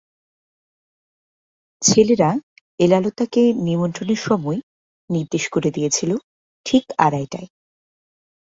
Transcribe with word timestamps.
ছেলেরা 1.81 2.29
এলালতাকে 2.79 3.41
নিমন্ত্রণের 3.67 4.19
সময় 4.21 4.59
নির্দেশ 5.09 5.43
করে 5.49 5.69
দিয়েছিল 5.71 6.11
ঠিক 6.65 6.83
আড়াইটায়। 6.97 7.49